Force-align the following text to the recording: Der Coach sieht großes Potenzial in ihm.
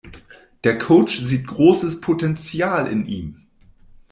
Der 0.63 0.79
Coach 0.79 1.19
sieht 1.19 1.45
großes 1.45 2.01
Potenzial 2.01 2.87
in 2.87 3.05
ihm. 3.05 3.45